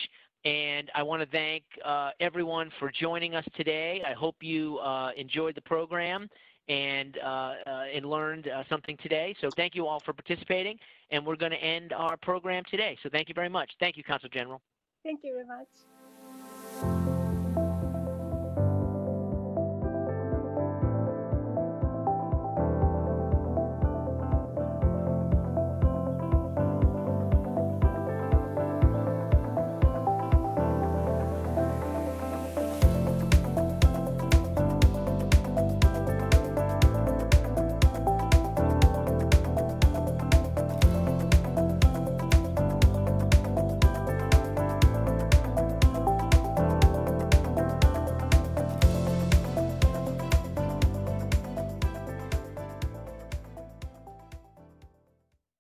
[0.45, 4.03] And I want to thank uh, everyone for joining us today.
[4.07, 6.31] I hope you uh, enjoyed the program
[6.69, 9.35] and uh, uh, and learned something today.
[9.41, 10.79] So thank you all for participating.
[11.11, 12.97] And we're going to end our program today.
[13.03, 13.71] So thank you very much.
[13.81, 14.63] Thank you, Consul General.
[15.05, 15.67] Thank you very much.